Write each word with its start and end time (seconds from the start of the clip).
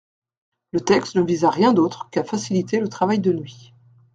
Le 0.71 0.79
texte 0.81 1.13
ne 1.15 1.21
vise 1.21 1.43
à 1.45 1.51
rien 1.51 1.73
d’autre 1.73 2.09
qu’à 2.09 2.23
faciliter 2.23 2.79
le 2.79 2.87
travail 2.89 3.19
de 3.19 3.33
nuit. 3.33 3.71